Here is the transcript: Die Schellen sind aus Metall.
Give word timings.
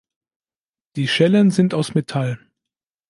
Die 0.95 1.07
Schellen 1.07 1.51
sind 1.51 1.75
aus 1.75 1.93
Metall. 1.93 2.39